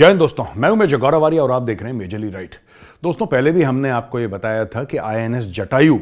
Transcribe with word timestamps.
जय 0.00 0.06
हिंद 0.06 0.18
दोस्तों, 0.18 0.44
मैं 0.56 0.68
हूँ 0.70 0.76
मेजर 0.78 0.96
गौरवारी 0.96 1.38
और 1.38 1.50
आप 1.50 1.62
देख 1.62 1.82
रहे 1.82 1.92
हैं 1.92 1.98
मेजरली 1.98 2.30
राइट। 2.30 2.54
दोस्तों, 3.02 3.26
पहले 3.26 3.52
भी 3.52 3.62
हमने 3.62 3.90
आपको 3.90 4.20
यह 4.20 4.28
बताया 4.28 4.64
था 4.64 4.84
कि 4.84 4.96
आईएनएस 4.96 5.44
जटायु, 5.44 5.98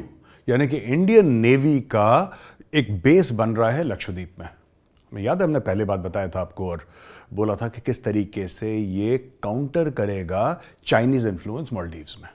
यानी 0.49 0.69
कि 0.69 0.77
इंडियन 0.77 1.29
नेवी 1.29 1.81
का 1.81 2.39
एक 2.75 2.93
बेस 3.03 3.33
बन 3.33 3.57
रहा 3.57 3.71
है 3.71 3.85
लक्षद्वीप 3.85 4.33
में। 4.39 4.47
हमें 4.47 5.23
याद 5.23 5.39
है, 5.39 5.45
हमने 5.45 5.59
पहले 5.59 5.85
बात 5.85 6.01
बताया 6.01 6.29
था 6.29 6.41
आपको 6.41 6.69
और 6.71 6.87
बोला 7.35 7.57
था 7.57 7.69
कि 7.69 7.81
किस 7.81 8.05
तरीके 8.05 8.49
से 8.49 8.77
ये 8.79 9.19
काउंटर 9.43 9.91
करेगा 9.91 10.61
चाइनीज़ 10.87 11.29
इन्फ्लुएंस 11.29 11.73
मॉलडीव्स 11.73 12.17
में। 12.23 12.31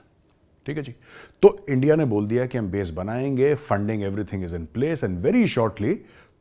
ठीक 0.66 0.76
है 0.76 0.82
जी? 0.82 0.94
तो 1.42 1.66
इंडिया 1.68 1.96
ने 1.96 2.04
बोल 2.04 2.26
दिया 2.26 2.46
कि 2.46 2.58
हम 2.58 2.70
बेस 2.70 2.90
बनाएँगे 2.90 3.54
funding 3.54 4.02
everything 4.02 4.44
is 4.44 4.54
in 4.54 4.64
place 4.64 5.04
and 5.04 5.18
very 5.18 5.46
shortly 5.46 5.94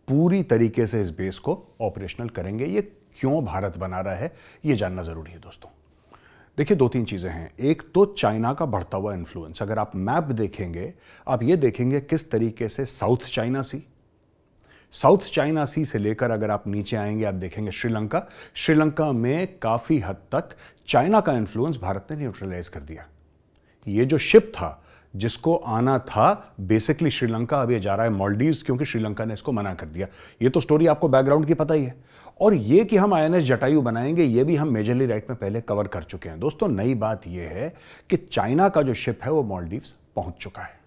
पूरी 0.08 0.44
तरीके 0.44 0.88
से 0.88 1.02
इस 1.02 1.10
बेस 1.10 1.40
को 1.40 1.76
ऑपरेशनल 1.82 2.30
करेंगे। 2.30 2.66
ये 2.66 2.92
क्यों 3.20 3.44
भारत 3.46 3.78
बना 3.78 4.00
रहा 4.00 4.16
है, 4.16 4.32
ये 4.66 4.76
जानना 4.76 5.04
ज़रूरी 5.04 5.32
है 5.32 5.40
दोस्तों। 5.40 5.70
देखिए, 6.58 6.78
दो 6.78 6.88
तीन 6.88 7.06
चीज़ें 7.06 7.30
हैं। 7.32 7.54
एक 7.60 7.82
तो 7.94 8.06
चाइना 8.06 8.54
का 8.54 8.66
बढ़ता 8.66 8.98
हुआ 8.98 9.14
इन्फ्लुएंस 9.14 9.62
अगर 9.62 9.80
आप 9.80 9.96
मैप 9.96 10.24
देखेंगे, 10.24 10.94
आप 11.28 11.44
ये 11.44 11.56
देखेंगे 11.56 12.00
किस 12.00 12.30
तरीके 12.32 12.70
से 12.70 12.86
South 12.86 13.26
China 13.26 13.62
Sea 13.62 13.84
South 14.94 15.18
China 15.34 15.66
Sea 15.66 15.86
से 15.86 16.00
लेकर 16.00 16.32
अगर 16.32 16.52
आप 16.52 16.68
नीचे 16.68 16.96
आएँगे, 16.96 17.26
आप 17.26 17.34
देखेंगे 17.34 17.72
श्रीलंका। 17.72 18.22
श्रीलंका 18.56 19.12
में 19.12 19.58
काफ़ी 19.60 20.00
हद 20.00 20.16
तक 20.32 20.50
चाइना 20.88 21.22
का 21.22 21.34
इन्फ्लुएंस 21.34 21.78
भारत 21.78 22.08
ने 22.12 22.18
न्यूट्रलाइज 22.18 22.68
कर 22.68 22.80
दिया। 22.80 23.06
ये 23.88 24.06
जो 24.06 24.18
शिप 24.18 24.52
था, 24.56 24.80
जिसको 25.16 25.56
आना 25.56 25.98
था 26.00 26.56
बेसिकली 26.60 27.12
श्रीलंका 27.12 27.62
अब 27.62 27.72
ये 27.72 27.80
जा 27.80 27.96
रहा 27.96 28.06
है 28.06 28.12
मॉलडीव्स 28.12 28.64
क्योंकि 28.64 28.86
श्रीलंका 28.86 29.26
ने 29.26 29.34
इसको 29.34 29.52
मना 29.52 29.74
कर 29.74 29.86
दिया। 29.86 30.08
ये 30.42 30.50
तो 30.50 30.60
स्टोरी 30.60 30.88
आपको 30.88 31.08
बैकग्राउंड 31.08 31.46
की 31.46 31.54
पता 31.54 31.74
ही 31.74 31.84
है। 31.84 31.96
और 32.42 32.54
ये 32.54 32.84
कि 32.86 32.98
हम 32.98 33.14
आईएनएस 33.14 33.44
जटायु 33.44 33.82
बनाएँगे, 33.82 34.24
ये 34.24 34.44
भी 34.44 34.56
हम 34.56 34.68
मेजरली 34.68 35.06
राइट 35.06 35.30
में 35.30 35.40
पहले 35.40 35.62
कवर 35.62 35.88
कर 35.88 36.04
चुके 36.04 36.30
हैं। 36.30 36.40
दोस्तों, 36.40 36.68
नई 36.68 36.94
बात 36.94 37.28
यह 37.28 37.50
है 37.50 37.74
कि 38.10 38.18
चाइना 38.18 38.70
का 38.70 38.82
जो 38.82 38.94
शिप 38.94 39.20
है, 39.24 39.32
वो 39.32 39.44
मॉलडीव्स 39.44 39.94
पहुँच 40.16 40.34
चुका 40.34 40.62
है। 40.62 40.82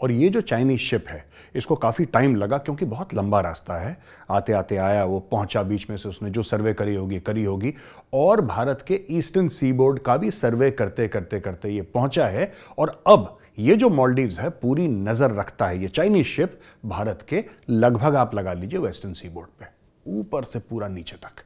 और 0.00 0.10
ये 0.10 0.28
जो 0.28 0.40
चाइनीज़ 0.40 0.80
शिप 0.80 1.04
है, 1.08 1.24
इसको 1.54 1.76
काफ़ी 1.76 2.04
टाइम 2.04 2.36
लगा 2.36 2.58
क्योंकि 2.58 2.84
बहुत 2.84 3.14
लंबा 3.14 3.40
रास्ता 3.40 3.74
है। 3.74 3.96
आते 4.30 4.52
आते 4.52 4.76
आया, 4.76 5.04
वो 5.04 5.20
पहुँचा 5.20 5.62
बीच 5.62 5.90
में 5.90 5.96
से, 5.96 6.08
उसने 6.08 6.30
जो 6.30 6.42
सर्वे 6.42 6.74
करी 6.74 6.94
होगी 6.94 7.20
करी 7.20 7.44
होगी। 7.44 7.74
और 8.12 8.40
भारत 8.40 8.84
के 8.88 9.00
ईस्टर्न 9.10 9.48
सी 9.48 9.72
बोर्ड 9.72 9.98
का 9.98 10.16
भी 10.16 10.30
सर्वे 10.30 10.70
करते 10.70 11.08
करते 11.08 11.40
करते 11.40 11.68
ये 11.68 11.82
पहुँचा 11.82 12.26
है। 12.26 12.52
और 12.78 13.02
अब 13.06 13.38
ये 13.58 13.76
जो 13.76 13.90
मॉलडीव्स 13.90 14.38
है, 14.38 14.50
पूरी 14.50 14.88
नज़र 14.88 15.30
रखता 15.30 15.66
है 15.66 15.82
ये 15.82 15.88
चाइनीज़ 15.88 16.26
शिप 16.26 16.60
भारत 16.86 17.26
के, 17.28 17.44
लगभग 17.70 18.16
आप 18.16 18.34
लगा 18.34 18.52
लीजिए 18.52 18.80
वेस्टर्न 18.80 19.12
सी 19.12 19.28
बोर्ड 19.28 19.48
पर 19.48 19.66
ऊपर 20.06 20.44
से 20.44 20.58
पूरा 20.58 20.88
नीचे 20.88 21.16
तक। 21.16 21.42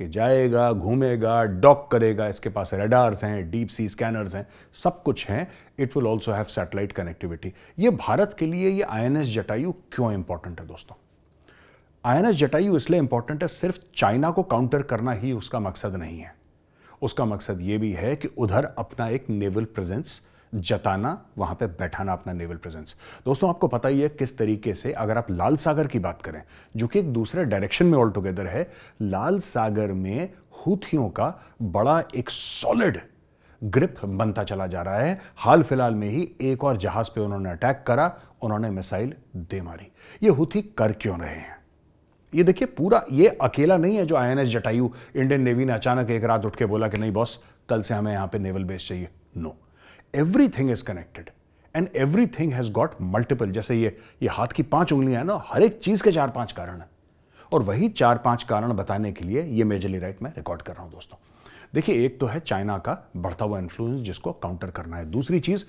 ये 0.00 0.08
जाएगा, 0.08 0.72
घूमेगा, 0.72 1.42
डॉक 1.42 1.88
करेगा, 1.92 2.28
इसके 2.28 2.48
पास 2.48 2.70
रेडार्स 2.74 3.24
हैं, 3.24 3.50
डीप 3.50 3.68
सी 3.68 3.88
स्कैनर्स 3.88 4.34
हैं, 4.34 4.46
सब 4.74 5.02
कुछ 5.02 5.26
हैं। 5.26 5.50
It 5.78 5.96
will 5.96 6.06
also 6.06 6.32
have 6.32 6.44
satellite 6.44 6.92
connectivity 6.92 7.52
ये 7.78 7.90
भारत 7.90 8.36
के 8.38 8.46
लिए 8.46 8.70
ये 8.70 8.82
आईएनएस 8.82 9.28
जटायु 9.28 9.72
क्यों 9.72 10.12
इंपॉर्टेंट 10.12 10.60
है 10.60 10.66
दोस्तों? 10.66 10.96
आईएनएस 12.04 12.36
जटायु 12.36 12.76
इसलिए 12.76 13.00
इंपॉर्टेंट 13.00 13.42
है, 13.42 13.48
सिर्फ़ 13.48 13.80
चाइना 13.96 14.30
को 14.30 14.42
काउंटर 14.42 14.82
करना 14.82 15.12
ही 15.12 15.32
उसका 15.32 15.60
मकसद 15.60 15.96
नहीं 15.96 16.18
है। 16.18 16.34
उसका 17.02 17.24
मकसद 17.24 17.60
ये 17.60 17.78
भी 17.78 17.92
है 17.92 18.16
कि 18.16 18.28
उधर 18.28 18.64
अपना 18.78 19.08
एक 19.08 19.26
नेवल 19.30 19.64
प्रेजेंस 19.64 20.20
जताना, 20.54 21.24
वहाँ 21.38 21.54
पे 21.54 21.66
बैठाना 21.66 22.12
अपना 22.12 22.32
नेवल 22.32 22.56
प्रेजेंस 22.56 22.96
दोस्तों, 23.24 23.50
आपको 23.50 23.68
पता 23.68 23.88
ही 23.88 24.00
है 24.00 24.08
किस 24.08 24.38
तरीके 24.38 24.74
से 24.74 24.92
अगर 24.92 25.18
आप 25.18 25.30
लाल 25.30 25.56
सागर 25.56 25.86
की 25.86 25.98
बात 25.98 26.22
करें, 26.22 26.42
जो 26.76 26.86
कि 26.86 26.98
एक 26.98 27.12
दूसरे 27.12 27.44
डायरेक्शन 27.44 27.86
में 27.86 27.98
ऑल 27.98 28.10
टुगेदर 28.10 28.46
है, 28.46 28.70
लाल 29.02 29.40
सागर 29.40 29.92
में 29.92 30.32
हुथियों 30.66 31.08
का 31.08 31.42
बड़ा 31.62 32.04
एक 32.14 32.30
सॉलिड 32.30 33.00
ग्रिप 33.64 34.04
बनता 34.04 34.44
चला 34.44 34.66
जा 34.66 34.82
रहा 34.82 34.98
है। 34.98 35.20
हाल 35.36 35.62
फ़िलहाल 35.62 35.94
में 35.94 36.08
ही 36.08 36.30
एक 36.40 36.64
और 36.64 36.76
जहाज़ 36.76 37.08
पे 37.14 37.20
उन्होंने 37.20 37.50
अटैक 37.50 37.84
करा, 37.86 38.18
उन्होंने 38.42 38.70
मिसाइल 38.70 39.14
दे 39.36 39.62
मारी। 39.62 39.92
ये 40.22 40.28
हुथी 40.28 40.62
कर 40.62 40.92
क्यों 40.92 41.20
रहे 41.20 41.34
हैं? 41.34 41.56
ये 42.34 42.44
देखिए, 42.44 42.68
पूरा 42.68 43.04
ये 43.12 43.28
अकेला 43.28 43.76
नहीं 43.76 43.96
है 43.96 44.06
जो 44.06 44.16
आईएनएस 44.16 44.48
जटायु 44.48 44.90
इंडियन 45.16 45.40
नेवी 45.40 45.64
ने 45.64 45.72
अचानक 45.72 46.10
एक 46.10 46.24
रात 46.24 46.44
उठ 46.44 46.56
के 46.56 46.66
बोला 46.66 46.88
कि, 46.88 46.98
नहीं 46.98 47.12
बॉस 47.12 47.44
कल 47.68 47.82
से 47.82 47.94
हमें 47.94 48.12
यहाँ 48.12 48.26
पे 48.26 48.38
नेवल 48.38 48.64
बेस 48.64 48.88
चाहिए। 48.88 49.08
No 49.36 49.48
no. 49.48 49.54
Everything 50.14 50.70
is 50.70 50.84
connected 50.84 51.30
and 51.74 51.88
everything 51.96 52.52
has 52.52 52.70
got 52.72 52.90
multiple 53.00 53.50
जैसे 53.50 53.74
ये 53.74 53.96
ये 54.22 54.28
हाथ 54.28 54.46
की 54.46 54.62
पाँच 54.62 54.92
उंगलियाँ 54.92 55.20
हैं 55.20 55.26
ना, 55.26 55.42
हर 55.46 55.62
एक 55.62 55.80
चीज़ 55.80 56.02
के 56.02 56.12
चार 56.12 56.30
पाँच 56.30 56.52
कारण 56.52 56.80
है। 56.80 56.88
और 57.52 57.62
वही 57.62 57.88
चार 57.88 58.18
पाँच 58.18 58.42
कारण 58.42 58.72
बताने 58.72 59.12
के 59.12 59.24
लिए 59.24 59.42
ये 59.42 59.64
मेजरली 59.64 59.98
राइट 59.98 60.22
मैं 60.22 60.30
रिकॉर्ड 60.30 60.62
कर 60.62 60.72
रहा 60.72 60.82
हूँ 60.82 60.92
दोस्तों। 60.92 61.18
देखिए, 61.74 62.04
एक 62.06 62.20
तो 62.20 62.26
है 62.26 62.40
चाइना 62.40 62.78
का 62.78 63.10
बढ़ता 63.16 63.44
हुआ 63.44 63.58
इन्फ्लुएंस 63.58 64.00
जिसको 64.00 64.32
काउंटर 64.32 64.70
करना 64.70 64.96
है। 64.96 65.10
दूसरी 65.10 65.40
चीज़, 65.40 65.64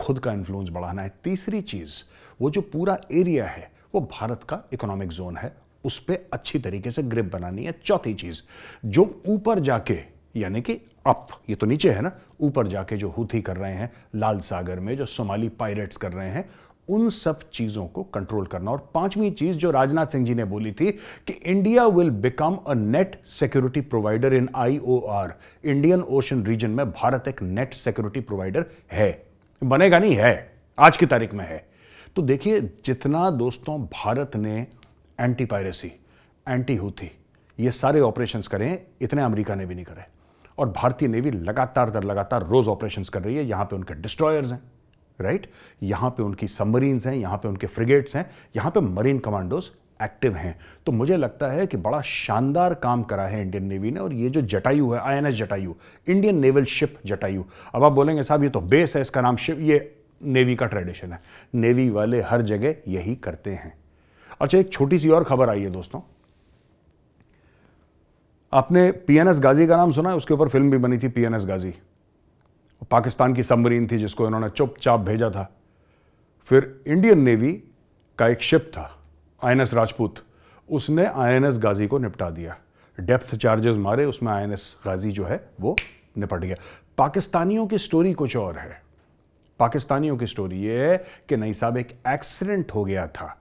खुद 0.00 0.18
का 0.18 0.32
इन्फ्लुएंस 0.32 0.68
बढ़ाना 0.68 1.02
है। 1.02 1.14
तीसरी 1.24 1.60
चीज़, 1.62 1.92
वो 2.40 2.50
जो 2.50 2.60
पूरा 2.60 2.98
एरिया 3.12 3.46
है, 3.46 3.70
वो 3.94 4.00
भारत 4.00 4.44
का 4.44 4.62
इकोनॉमिक 4.72 5.08
जोन 5.08 5.36
है। 5.36 5.56
उस 5.84 5.98
पर 5.98 6.28
अच्छी 6.32 6.58
तरीके 6.58 6.90
से 6.90 7.02
ग्रिप 7.02 7.32
बनानी 7.32 7.64
है। 7.64 7.72
चौथी 7.84 8.14
चीज़, 8.14 8.42
जो 8.84 9.22
ऊपर 9.26 9.58
जाके, 9.58 9.98
यानी 10.36 10.60
कि 10.60 10.80
अप, 11.06 11.28
ये 11.48 11.54
तो 11.54 11.66
नीचे 11.66 11.90
है 11.90 12.00
ना, 12.00 12.12
ऊपर 12.40 12.66
जाके 12.66 12.96
जो 12.96 13.08
हुथी 13.08 13.40
कर 13.42 13.56
रहे 13.56 13.72
हैं, 13.72 13.90
लाल 14.14 14.38
सागर 14.38 14.80
में 14.80 14.96
जो 14.96 15.06
सोमाली 15.06 15.48
पायरेट्स 15.48 15.96
कर 15.96 16.12
रहे 16.12 16.28
हैं, 16.28 16.48
उन 16.88 17.10
सब 17.10 17.40
चीज़ों 17.50 17.86
को 17.86 18.02
कंट्रोल 18.04 18.46
करना। 18.46 18.70
और 18.70 18.90
पांचवी 18.94 19.30
चीज़ 19.30 19.56
जो 19.56 19.70
राजनाथ 19.70 20.06
सिंह 20.06 20.24
जी 20.26 20.34
ने 20.34 20.44
बोली 20.44 20.72
थी 20.72 20.90
कि 21.26 21.32
India 21.32 21.86
will 21.86 22.10
become 22.10 22.54
a 22.54 22.74
net 22.74 23.20
security 23.24 23.80
provider 23.80 24.34
in 24.34 24.48
IOR 24.56 25.34
Indian 25.64 26.00
Ocean 26.00 26.44
Region 26.44 26.70
में 26.70 26.90
भारत 26.90 27.28
एक 27.28 27.42
नेट 27.42 27.74
सिक्योरिटी 27.74 28.20
प्रोवाइडर 28.20 28.64
है। 28.92 29.26
बनेगा 29.62 29.98
नहीं, 29.98 30.16
है। 30.16 30.52
आज 30.78 30.96
की 30.96 31.06
तारीख 31.06 31.34
में 31.34 31.44
है। 31.44 31.64
तो 32.16 32.22
देखिए, 32.22 32.60
जितना 32.60 33.30
दोस्तों 33.30 33.80
भारत 33.84 34.36
ने 34.36 34.66
एंटी 35.20 35.44
पायरेसी 35.44 35.92
एंटी 36.48 36.76
हुथी 36.76 37.10
ये 37.58 37.70
सारे 37.70 38.00
ऑपरेशंस 38.00 38.48
करें 38.48 38.78
इतने 39.00 39.22
अमेरिका 39.22 39.54
ने 39.54 39.66
भी 39.66 39.74
नहीं 39.74 39.84
करे। 39.84 40.13
और 40.58 40.68
भारतीय 40.70 41.08
नेवी 41.08 41.30
लगातार 41.30 41.90
दर 41.90 42.04
लगातार 42.04 42.46
रोज 42.46 42.68
ऑपरेशंस 42.68 43.08
कर 43.08 43.22
रही 43.22 43.36
है। 43.36 43.44
यहाँ 43.44 43.64
पे 43.64 43.76
उनके 43.76 43.94
डिस्ट्रॉयर्स 43.94 44.52
हैं 44.52 44.62
राइट 45.18 45.46
यहाँ 45.82 46.10
पे 46.10 46.22
उनकी 46.22 46.48
सबमरीन्स 46.48 47.06
हैं, 47.06 47.14
यहाँ 47.14 47.36
पे 47.38 47.48
उनके 47.48 47.66
फ्रिगेट्स 47.66 48.16
हैं, 48.16 48.30
यहाँ 48.56 48.70
पे 48.70 48.80
मरीन 48.80 49.18
कमांडोज 49.18 49.70
एक्टिव 50.02 50.36
हैं। 50.36 50.56
तो 50.86 50.92
मुझे 50.92 51.16
लगता 51.16 51.50
है 51.50 51.66
कि 51.66 51.76
बड़ा 51.76 52.00
शानदार 52.02 52.74
काम 52.74 53.02
करा 53.02 53.22
है 53.22 53.42
इंडियन 53.42 53.64
नेवी 53.64 53.90
ने, 53.90 54.00
और 54.00 54.12
ये 54.12 54.30
जो 54.30 54.40
जटायु 54.42 54.90
है 54.90 55.00
INS 55.00 55.34
Jatayu, 55.34 55.74
Indian 56.06 56.38
naval 56.38 56.64
ship 56.64 56.98
Jatayu. 57.06 57.44
अब 57.74 57.84
आप 57.84 57.92
बोलेंगे, 57.92 58.22
साहब, 58.22 58.42
ये 58.42 58.48
तो 58.48 58.60
बेस 58.60 58.96
है, 58.96 59.02
इसका 59.02 59.20
नाम 59.20 59.36
शिप, 59.36 59.60
ये 59.60 59.96
नेवी 60.20 60.56
का 60.56 60.66
ट्रेडिशन 60.66 61.12
है। 61.12 61.18
नेवी 61.54 61.88
वाले 61.90 62.20
हर 62.22 62.42
जगह 62.42 62.74
यही 62.88 63.14
करते 63.16 63.50
हैं। 63.50 63.72
अच्छा 64.40 64.58
एक 64.58 64.72
छोटी 64.72 64.98
सी 64.98 65.08
और 65.08 65.24
खबर 65.24 65.50
आई 65.50 65.62
है 65.62 65.70
दोस्तों। 65.70 66.00
आपने 68.54 68.90
पीएनएस 68.92 69.38
गाजी 69.38 69.66
का 69.66 69.76
नाम 69.76 69.92
सुना 69.92 70.10
है? 70.10 70.16
उसके 70.16 70.34
ऊपर 70.34 70.48
फ़िल्म 70.48 70.70
भी 70.70 70.78
बनी 70.78 70.98
थी 70.98 71.08
पीएनएस 71.08 71.44
गाजी 71.44 71.74
पाकिस्तान 72.90 73.34
की 73.34 73.42
सबमरीन 73.42 73.86
थी 73.86 73.98
जिसको 73.98 74.26
इन्होंने 74.26 74.50
चुपचाप 74.50 75.00
भेजा 75.00 75.30
था। 75.30 75.50
फिर 76.44 76.84
इंडियन 76.86 77.20
नेवी 77.20 77.52
का 78.18 78.28
एक 78.28 78.42
शिप 78.42 78.70
था 78.74 78.98
आईएनएस 79.42 79.74
राजपूत। 79.74 80.14
उसने 80.70 81.06
आईएनएस 81.06 81.58
गाजी 81.58 81.86
को 81.86 81.98
निपटा 81.98 82.30
दिया। 82.30 82.56
डेप्थ 83.00 83.34
चार्जेस 83.34 83.76
मारे, 83.76 84.04
उसमें 84.04 84.32
आईएनएस 84.32 84.76
गाजी 84.86 85.10
जो 85.10 85.24
है, 85.24 85.48
वो 85.60 85.76
निपट 86.18 86.38
गया। 86.38 86.56
पाकिस्तानियों 86.98 87.66
की 87.66 87.78
स्टोरी 87.78 88.12
कुछ 88.12 88.36
और 88.36 88.58
है। 88.58 88.82
पाकिस्तानियों 89.58 90.16
की 90.16 90.26
स्टोरी 90.26 90.60
ये 90.60 90.90
है 90.90 91.04
कि 91.28 91.36
नहीं 91.36 91.52
साहब 91.52 91.76
एक 91.76 91.98
एक्सीडेंट 92.08 92.72
हो 92.74 92.84
गया 92.84 93.06
था, 93.06 93.38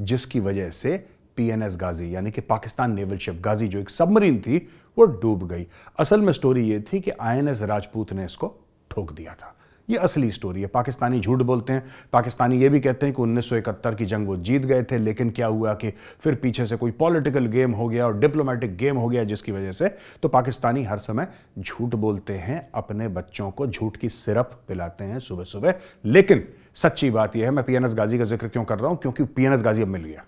जिसकी 0.00 0.40
वजह 0.40 0.70
से 0.70 1.08
पीएनएस 1.36 1.76
गाजी 1.76 2.14
यानी 2.14 2.30
कि 2.30 2.40
पाकिस्तान 2.40 2.94
नेवल 2.94 3.18
शिप 3.18 3.40
गाजी 3.40 3.68
जो 3.68 3.78
एक 3.78 3.90
सबमरीन 3.90 4.38
थी, 4.38 4.66
वो 4.98 5.04
डूब 5.04 5.46
गई। 5.48 5.66
असल 5.98 6.20
में 6.20 6.32
स्टोरी 6.32 6.68
ये 6.68 6.80
थी 6.80 7.00
कि 7.00 7.10
आईएनएस 7.10 7.62
राजपूत 7.62 8.12
ने 8.12 8.24
इसको 8.24 8.54
ठोक 8.90 9.12
दिया 9.12 9.34
था। 9.34 9.52
ये 9.88 9.96
असली 9.96 10.30
स्टोरी 10.30 10.60
है। 10.60 10.66
पाकिस्तानी 10.66 11.20
झूठ 11.20 11.38
बोलते 11.38 11.72
हैं। 11.72 11.82
पाकिस्तानी 12.12 12.58
ये 12.60 12.68
भी 12.68 12.80
कहते 12.80 13.06
हैं 13.06 13.14
कि 13.14 13.22
1971 13.22 13.94
की 13.94 14.06
जंग 14.06 14.26
वो 14.26 14.36
जीत 14.36 14.62
गए 14.62 14.82
थे, 14.82 14.98
लेकिन 14.98 15.30
क्या 15.30 15.46
हुआ 15.46 15.74
कि 15.74 15.92
फिर 16.20 16.34
पीछे 16.34 16.66
से 16.66 16.76
कोई 16.76 16.90
पॉलिटिकल 16.90 17.46
गेम 17.46 17.72
हो 17.72 17.88
गया 17.88 18.06
और 18.06 18.18
डिप्लोमेटिक 18.18 18.76
गेम 18.76 18.96
हो 18.96 19.08
गया, 19.08 19.24
जिसकी 19.24 19.52
वजह 19.52 19.72
से 19.72 19.88
तो 20.22 20.28
पाकिस्तानी 20.28 20.82
हर 20.84 20.98
समय 20.98 21.28
झूठ 21.58 21.94
बोलते 21.94 22.32
हैं, 22.32 22.68
अपने 22.74 23.08
बच्चों 23.08 23.50
को 23.50 23.66
झूठ 23.66 23.96
की 23.96 24.08
सिरप 24.08 24.60
पिलाते 24.68 25.04
हैं 25.04 25.20
सुबह 25.20 25.44
सुबह 25.44 25.74
लेकिन 26.04 26.44
सच्ची 26.74 27.10
बात 27.10 27.36
यह 27.36 27.44
है, 27.44 27.50
मैं 27.50 27.64
पीएनएस 27.64 27.94
गाजी 27.94 28.18
का 28.18 28.24
ज़िक्र 28.24 28.48
क्यों 28.48 28.64
कर 28.64 28.78
रहा 28.78 28.90
हूँ? 28.90 28.96
क्योंकि 28.96 29.24
पीएनएस 29.24 29.62
गाजी 29.62 29.82
अब 29.82 29.88
मिल 29.88 30.04
गया। 30.04 30.24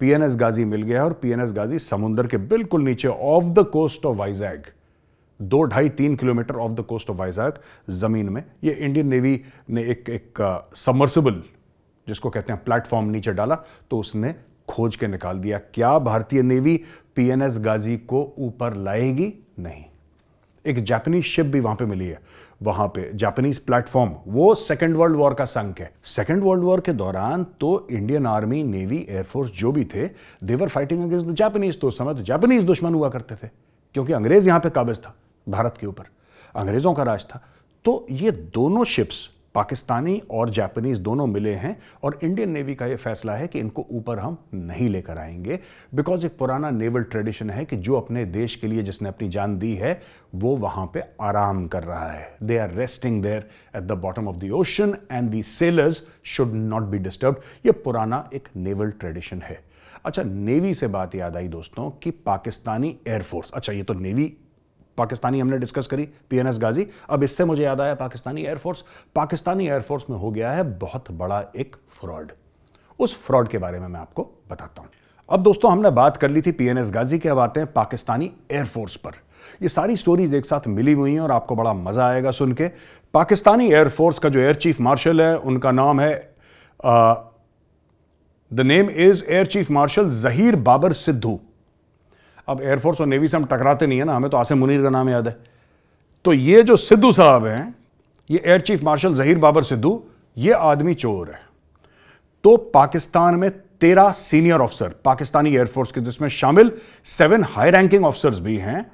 पीएनएस 0.00 0.36
गाजी 0.36 0.64
मिल 0.64 0.82
गया 0.82 1.04
और 1.04 1.12
पीएनएस 1.12 1.52
गाजी 1.52 1.78
समुद्र 1.78 2.26
के 2.26 2.36
बिल्कुल 2.36 2.82
नीचे 2.82 3.08
off 3.08 3.44
the 3.44 3.64
coast 3.72 4.06
of 4.06 4.16
Vizag 4.16 4.66
दो 5.40 5.62
ढाई 5.62 5.88
तीन 5.88 6.16
kilometre 6.16 6.56
off 6.56 6.72
the 6.72 6.80
coast 6.80 7.10
of 7.10 7.16
Vizag 7.16 7.58
ज़मीन 7.90 8.28
में। 8.28 8.42
ये 8.64 8.72
इंडियन 8.72 9.06
नेवी 9.06 9.40
ने 9.70 9.82
एक 9.82 10.08
एक 10.10 10.42
सबमर्सिबल 10.76 11.42
जिसको 12.06 12.30
कहते 12.30 12.52
हैं 12.52 12.62
प्लेटफॉर्म 12.64 13.10
नीचे 13.10 13.32
डाला 13.32 13.54
तो 13.90 13.98
उसने 13.98 14.34
खोज 14.68 14.96
के 14.96 15.06
निकाल 15.06 15.38
दिया। 15.38 15.58
क्या 15.74 15.98
भारतीय 15.98 16.42
नेवी 16.42 16.76
पीएनएस 17.16 17.58
गाजी 17.58 17.96
को 17.98 18.22
ऊपर 18.38 18.74
लाएगी? 18.74 19.32
नहीं। 19.58 19.84
एक 20.64 20.82
जापानीज 20.84 21.24
शिप 21.24 21.46
भी 21.46 21.60
वहाँ 21.60 21.76
पे 21.76 21.84
मिली 21.84 22.06
है। 22.06 22.18
वहाँ 22.60 22.86
पे 22.88 23.10
जापानीज 23.14 23.58
प्लेटफॉर्म 23.58 24.12
वो 24.26 24.54
सेकेंड 24.54 24.96
वर्ल्ड 24.96 25.16
वॉर 25.16 25.34
का 25.34 25.44
संक 25.44 25.80
है। 25.80 25.90
सेकेंड 26.06 26.42
वर्ल्ड 26.42 26.64
वॉर 26.64 26.80
के 26.80 26.92
दौरान 26.92 27.44
तो 27.60 27.86
इंडियन 27.90 28.26
आर्मी 28.26 28.62
नेवी 28.62 28.98
एयरफोर्स 29.08 29.50
जो 29.50 29.72
भी 29.72 29.84
थे 29.84 30.06
they were 30.44 30.68
fighting 30.68 31.02
against 31.04 31.26
the 31.26 31.34
Japanese 31.34 31.80
तो 31.80 31.90
समय 31.90 32.14
तो 32.14 32.22
जापानीज 32.22 32.64
दुश्मन 32.64 32.94
हुआ 32.94 33.08
करते 33.08 33.34
थे, 33.34 33.48
क्योंकि 33.94 34.12
अंग्रेज़ 34.12 34.48
यहाँ 34.48 34.60
पे 34.60 34.70
काबिज 34.70 34.98
था, 34.98 35.14
भारत 35.46 35.76
के 35.80 35.86
ऊपर, 35.86 36.04
अंग्रेज़ों 36.54 36.94
का 36.94 37.02
राज 37.02 37.24
था। 37.24 37.42
तो 37.84 38.06
ये 38.10 38.30
दोनों 38.30 38.84
शिप्स 38.86 39.28
पाकिस्तानी 39.54 40.20
और 40.30 40.50
जापानीज 40.50 40.98
दोनों 40.98 41.26
मिले 41.26 41.54
हैं 41.54 41.76
और 42.02 42.18
इंडियन 42.22 42.50
नेवी 42.50 42.74
का 42.74 42.86
यह 42.86 42.96
फैसला 42.96 43.34
है 43.34 43.46
कि 43.48 43.58
इनको 43.58 43.86
ऊपर 43.90 44.18
हम 44.18 44.36
नहीं 44.54 44.88
लेकर 44.88 45.18
आएँगे। 45.18 45.58
बिकॉज़ 45.94 46.26
एक 46.26 46.36
पुराना 46.38 46.70
नेवल 46.70 47.02
ट्रेडिशन 47.02 47.50
है 47.50 47.64
कि 47.64 47.76
जो 47.76 47.94
अपने 47.94 48.24
देश 48.24 48.56
के 48.56 48.66
लिए 48.66 48.82
जिसने 48.82 49.08
अपनी 49.08 49.28
जान 49.28 49.58
दी 49.58 49.74
है, 49.74 50.00
वो 50.34 50.56
वहाँ 50.56 50.90
पे 50.94 51.02
आराम 51.20 51.66
कर 51.66 51.84
रहा 51.84 52.10
है। 52.10 52.36
They 52.42 52.58
are 52.58 52.70
resting 52.70 53.22
there 53.22 53.48
at 53.76 53.82
the 53.82 53.92
bottom 53.92 54.28
of 54.28 54.36
the 54.36 54.50
ocean 54.50 54.96
and 55.12 55.30
the 55.30 55.42
sailors 55.42 56.02
should 56.24 56.52
not 56.54 56.82
be 56.82 56.98
disturb 56.98 57.42
ये 57.66 57.72
पुराना 57.72 58.28
एक 58.34 58.48
नेवल 58.56 58.90
ट्रेडिशन 58.90 59.42
है। 59.42 59.62
अच्छा 60.04 60.22
नेवी 60.22 60.74
से 60.74 60.86
बात 60.86 61.14
याद 61.14 61.36
आई 61.36 61.48
दोस्तों 61.48 61.90
कि 62.02 62.10
पाकिस्तानी 62.10 62.96
एयरफोर्स 63.08 63.50
अच्छा 63.50 63.72
ये 63.72 63.82
तो 63.82 63.94
नेवी 63.94 64.32
पाकिस्तानी 64.98 65.40
हमने 65.40 65.58
डिस्कस 65.58 65.86
करी 65.86 66.08
पीएनएस 66.30 66.58
गाजी 66.58 66.86
अब 67.08 67.22
इससे 67.22 67.44
मुझे 67.44 67.62
याद 67.62 67.80
आया, 67.80 67.94
पाकिस्तानी 67.96 68.42
एयरफोर्स 68.42 68.84
पाकिस्तानी 69.16 69.66
एयरफोर्स 69.66 70.04
में 70.10 70.16
हो 70.18 70.30
गया 70.30 70.52
है 70.52 70.62
बहुत 70.78 71.10
बड़ा 71.12 71.44
एक 71.56 71.76
फ्रॉड 71.90 72.32
उस 73.00 73.16
फ्रॉड 73.26 73.48
के 73.48 73.58
बारे 73.58 73.80
में 73.80 73.86
मैं 73.88 74.00
आपको 74.00 74.22
बताता 74.50 74.82
हूँ। 74.82 74.90
अब 75.28 75.42
दोस्तों, 75.42 75.70
हमने 75.72 75.90
बात 75.92 76.16
कर 76.16 76.30
ली 76.30 76.42
थी 76.42 76.52
पीएनएस 76.52 76.90
गाजी 76.90 77.18
की 77.18 77.28
अब 77.28 77.38
आते 77.38 77.60
हैं 77.60 77.72
पाकिस्तानी 77.72 78.30
एयरफोर्स 78.50 78.96
पर। 78.96 79.10
ये 79.62 79.68
सारी 79.68 79.96
स्टोरीज 79.96 80.34
एक 80.34 80.46
साथ 80.46 80.66
मिली 80.68 80.92
हुई 80.92 81.12
हैं 81.12 81.20
और 81.20 81.32
आपको 81.32 81.56
बड़ा 81.56 81.72
मज़ा 81.74 82.06
आएगा 82.06 82.30
सुन 82.32 82.52
के। 82.52 82.68
पाकिस्तानी 83.14 83.68
एयरफोर्स 83.68 84.18
का 84.18 84.28
जो 84.28 84.40
एयर 84.40 84.54
चीफ 84.56 84.80
मार्शल 84.80 85.22
है, 85.22 85.36
उनका 85.38 85.70
नाम 85.72 86.00
है 86.00 86.14
the 88.50 88.60
name 88.60 88.90
is 88.90 89.24
Air 89.26 89.46
Chief 89.46 89.70
Marshal 89.70 90.10
Zaheer 90.12 90.56
Babar 90.58 90.92
Sidhu 90.94 91.38
अब 92.48 92.60
एयरफोर्स 92.62 93.00
और 93.00 93.06
नेवी 93.06 93.28
से 93.28 93.36
हम 93.36 93.44
टकराते 93.44 93.86
नहीं 93.86 93.98
है 93.98 94.04
ना, 94.04 94.16
हमें 94.16 94.30
तो 94.30 94.36
आसिम 94.36 94.58
मुनीर 94.58 94.82
का 94.82 94.90
नाम 94.90 95.08
याद 95.08 95.28
है। 95.28 95.36
तो 96.24 96.32
ये 96.32 96.62
जो 96.62 96.76
सिद्धू 96.78 97.12
साहब 97.12 97.46
हैं, 97.46 97.74
ये 98.30 98.42
Air 98.44 98.60
Chief 98.60 98.84
Marshal 98.84 99.14
Zaheer 99.14 99.38
Babar 99.38 99.62
Sidhu, 99.64 100.02
ये 100.36 100.52
आदमी 100.52 100.94
चोर 100.96 101.28
है। 101.28 101.40
तो 102.44 102.56
पाकिस्तान 102.74 103.34
में 103.34 103.50
तेरह 103.80 104.10
सीनियर 104.12 104.60
ऑफिसर 104.60 104.94
पाकिस्तानी 105.04 105.50
एयरफोर्स 105.50 105.92
के 105.92 106.00
जिसमें 106.00 106.28
शामिल 106.30 106.72
सेवन 107.06 107.44
हाई 107.46 107.70
रैंकिंग 107.70 108.04
ऑफिसर्स 108.04 108.38
भी 108.38 108.56
हैं, 108.58 108.84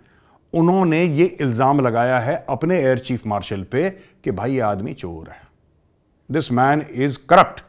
उन्होंने 0.52 1.04
ये 1.04 1.24
इल्ज़ाम 1.40 1.80
लगाया 1.80 2.18
है 2.20 2.44
अपने 2.48 2.78
एयर 2.78 2.98
चीफ 3.00 3.26
मार्शल 3.26 3.62
पे 3.62 3.88
कि 4.24 4.30
भाई 4.30 4.52
ये 4.52 4.60
आदमी 4.62 4.92
चोर 4.94 5.28
है। 5.28 5.40
दिस 6.30 6.50
मैन 6.52 6.84
इज़ 6.94 7.18
करप्ट 7.28 7.62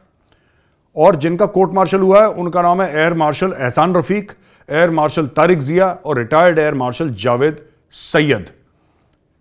और 0.96 1.16
जिनका 1.16 1.46
कोर्ट 1.48 1.72
मार्शल 1.74 2.00
हुआ 2.00 2.22
है, 2.22 2.28
उनका 2.28 2.62
नाम 2.62 2.82
है 2.82 2.94
Air 2.94 3.14
Marshal 3.14 3.52
Ehsan 3.52 3.94
Rafiq 3.94 4.32
Air 4.68 4.90
Marshal 4.90 5.26
Tariq 5.28 5.58
Zia 5.60 5.88
और 6.04 6.18
retired 6.18 6.58
Air 6.58 6.74
Marshal 6.74 7.10
Javed 7.14 7.58
Syed. 7.94 8.48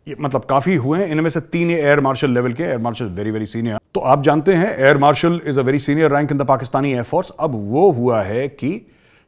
ये 0.08 0.16
मतलब 0.22 0.44
काफ़ी 0.46 0.76
हुए 0.76 1.00
हैं। 1.00 1.08
इनमें 1.08 1.30
से 1.30 1.40
तीन 1.42 1.70
ही 1.70 1.76
एयर 1.76 2.00
मार्शल 2.00 2.32
लेवल 2.32 2.54
के, 2.54 2.64
air 2.64 2.78
marshal 2.78 3.06
very 3.08 3.32
very 3.32 3.46
senior 3.46 3.80
तो 3.94 4.00
आप 4.02 4.24
जानते 4.24 4.54
हैं, 4.54 4.78
air 4.78 4.98
marshal 4.98 5.40
is 5.46 5.60
a 5.60 5.64
very 5.64 5.80
senior 5.80 6.12
rank 6.12 6.32
in 6.32 6.38
the 6.38 6.46
Pakistani 6.48 6.92
air force 6.94 7.32
अब 7.40 7.52
वो 7.64 7.90
हुआ 7.92 8.22
है 8.24 8.48
कि 8.50 8.82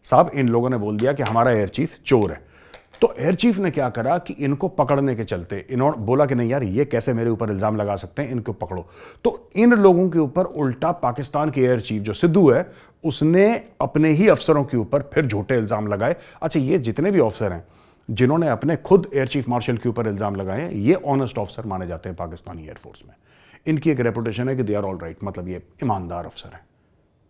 साहब, 0.05 0.31
इन 0.33 0.49
लोगों 0.49 0.69
ने 0.69 0.77
बोल 0.77 0.97
दिया 0.97 1.13
कि 1.13 1.23
हमारा 1.23 1.51
एयर 1.51 1.69
चीफ 1.69 1.95
चोर 2.05 2.31
है। 2.31 2.45
तो 3.01 3.13
एयर 3.19 3.35
चीफ 3.35 3.57
ने 3.59 3.69
क्या 3.71 3.89
करा 3.89 4.17
कि 4.17 4.33
इनको 4.35 4.67
पकड़ने 4.69 5.15
के 5.15 5.23
चलते 5.23 5.65
इन्होंने 5.69 5.97
बोला 6.05 6.25
कि 6.25 6.35
नहीं 6.35 6.49
यार, 6.49 6.63
ये 6.63 6.85
कैसे 6.85 7.13
मेरे 7.13 7.29
ऊपर 7.29 7.49
इल्ज़ाम 7.51 7.75
लगा 7.77 7.95
सकते 7.95 8.21
हैं, 8.21 8.31
इनको 8.31 8.53
पकड़ो। 8.53 8.85
तो 9.23 9.49
इन 9.55 9.73
लोगों 9.73 10.09
के 10.09 10.19
ऊपर 10.19 10.45
उल्टा 10.45 10.91
पाकिस्तान 10.93 11.49
के 11.51 11.61
एयर 11.61 11.81
चीफ 11.81 12.03
जो 12.03 12.13
सिद्धू 12.13 12.49
है, 12.51 12.65
उसने 13.03 13.45
अपने 13.81 14.11
ही 14.11 14.27
अफसरों 14.29 14.63
के 14.63 14.77
ऊपर 14.77 15.09
फिर 15.13 15.25
झूठे 15.25 15.57
इल्ज़ाम 15.57 15.87
लगाए। 15.87 16.15
अच्छा 16.41 16.59
ये 16.59 16.77
जितने 16.79 17.11
भी 17.11 17.19
अफसर 17.21 17.53
हैं, 17.53 17.63
जिन्होंने 18.09 18.49
अपने 18.49 18.75
खुद 18.77 19.09
एयर 19.13 19.27
चीफ 19.27 19.49
मार्शल 19.49 19.77
के 19.77 19.89
ऊपर 19.89 20.07
इल्ज़ाम 20.07 20.35
लगाए 20.35 20.61
हैं, 20.61 20.71
ये 20.71 20.93
ऑनेस्ट 20.95 21.37
ऑफिसर 21.37 21.65
माने 21.65 21.87
जाते 21.87 22.09
हैं 22.09 22.15
पाकिस्तानी 22.17 22.65
एयरफोर्स 22.65 23.03
में। 23.07 23.15
इनकी 23.67 23.91
एक 23.91 23.99
रेपुटेशन 23.99 24.49
है 24.49 24.55
कि 24.55 24.63
दे 24.63 24.73
आर 24.73 24.83
ऑल 24.83 24.97
राइट 24.97 25.23
मतलब 25.23 25.47
ये 25.49 25.61
ईमानदार 25.83 26.25
अफसर 26.25 26.53
है। 26.53 26.65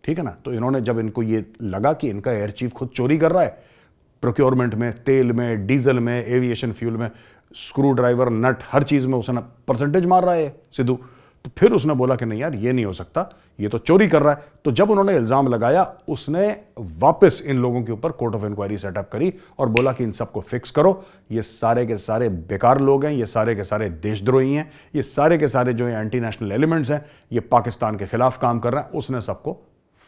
ठीक 0.04 0.18
है 0.18 0.24
ना? 0.24 0.36
तो 0.44 0.52
इन्होंने 0.52 0.80
जब 0.80 0.98
इनको 0.98 1.22
ये 1.22 1.44
लगा 1.62 1.92
कि 1.92 2.08
इनका 2.10 2.32
एयर 2.32 2.50
चीफ 2.50 2.72
खुद 2.72 2.88
चोरी 2.88 3.18
कर 3.18 3.32
रहा 3.32 3.42
है 3.42 3.76
प्रोक्योरमेंट 4.22 4.74
में, 4.74 4.92
तेल 4.94 5.32
में, 5.32 5.66
डीजल 5.66 6.00
में 6.00 6.24
एविएशन 6.26 6.72
फ्यूल 6.72 6.96
में 6.96 7.10
स्क्रू 7.56 7.92
ड्राइवर 7.92 8.30
नट 8.30 8.62
हर 8.72 8.82
चीज़ 8.82 9.06
में 9.06 9.18
उसने 9.18 9.40
परसेंटेज 9.68 10.06
मार 10.06 10.24
रहा 10.24 10.34
है, 10.34 10.56
सिद्धू। 10.72 10.98
तो 11.44 11.50
फिर 11.58 11.72
उसने 11.72 11.94
बोला 11.94 12.14
कि 12.16 12.24
नहीं 12.24 12.40
यार, 12.40 12.54
ये 12.54 12.72
नहीं 12.72 12.84
हो 12.84 12.92
सकता, 12.92 13.28
ये 13.60 13.68
तो 13.68 13.78
चोरी 13.78 14.08
कर 14.08 14.22
रहा 14.22 14.32
है। 14.34 14.44
तो 14.64 14.70
जब 14.70 14.90
उन्होंने 14.90 15.14
इल्ज़ाम 15.16 15.48
लगाया, 15.48 15.82
उसने 16.08 16.48
वापस 16.78 17.42
इन 17.46 17.58
लोगों 17.58 17.82
के 17.82 17.92
ऊपर 17.92 18.12
कोर्ट 18.12 18.34
ऑफ़ 18.34 18.44
इंक्वायरी 18.44 18.78
सेटअप 18.78 19.08
करी 19.12 19.32
और 19.58 19.68
बोला 19.68 19.92
कि 19.92 20.04
इन 20.04 20.10
सबको 20.10 20.40
फिक्स 20.40 20.70
करो। 20.70 20.92
ये 21.30 21.42
सारे 21.42 21.86
के 21.86 21.96
सारे 21.96 22.28
बेकार 22.28 22.80
लोग 22.80 23.04
हैं, 23.04 23.12
ये 23.12 23.26
सारे 23.26 23.54
के 23.54 23.64
सारे 23.64 23.88
देशद्रोही 23.90 24.54
हैं, 24.54 24.70
ये 24.94 25.02
सारे 25.02 25.38
के 25.38 25.48
सारे 25.48 25.74
जो 25.74 25.88
एंटी 25.88 26.20
नेशनल 26.20 26.52
एलिमेंट्स 26.52 26.90
हैं, 26.90 27.04
ये 27.32 27.40
पाकिस्तान 27.40 27.96
के 27.96 28.06
खिलाफ 28.06 28.38
काम 28.38 28.58
कर 28.58 28.72
रहे 28.72 28.82
हैं, 28.82 28.90
उसने 28.90 29.20
सबको 29.20 29.56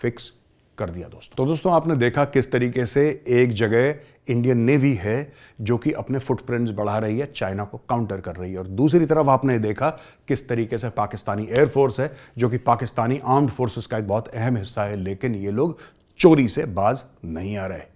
फिक्स 0.00 0.32
कर 0.80 0.90
दिया, 0.90 1.08
दोस्तों। 1.08 1.36
तो 1.36 1.46
दोस्तों, 1.46 1.72
आपने 1.72 1.96
देखा 1.96 2.24
किस 2.24 2.50
तरीके 2.52 2.86
से 2.86 3.08
एक 3.28 3.52
जगह 3.54 3.94
इंडियन 4.28 4.58
नेवी 4.60 4.94
है 4.94 5.32
जो 5.60 5.76
कि 5.78 5.92
अपने 5.92 6.18
फुटप्रिंट्स 6.18 6.72
बढ़ा 6.72 6.98
रही 6.98 7.18
है 7.18 7.26
चाइना 7.36 7.64
को 7.64 7.80
काउंटर 7.88 8.20
कर 8.20 8.36
रही 8.36 8.52
है। 8.52 8.58
और 8.58 8.66
दूसरी 8.78 9.06
तरफ़ 9.06 9.28
आपने 9.28 9.58
देखा 9.58 9.90
किस 10.28 10.48
तरीके 10.48 10.78
से 10.78 10.90
पाकिस्तानी 10.90 11.48
एयरफोर्स 11.50 12.00
है, 12.00 12.10
जो 12.38 12.48
कि 12.48 12.58
पाकिस्तानी 12.58 13.20
आर्म्ड 13.24 13.50
फोर्सेस 13.50 13.86
का 13.86 13.98
एक 13.98 14.08
बहुत 14.08 14.28
अहम 14.28 14.56
हिस्सा 14.56 14.84
है, 14.84 14.96
लेकिन 14.96 15.34
ये 15.34 15.50
लोग 15.50 15.78
चोरी 16.18 16.48
से 16.48 16.64
बाज 16.64 17.02
नहीं 17.24 17.56
आ 17.56 17.66
रहे। 17.66 17.90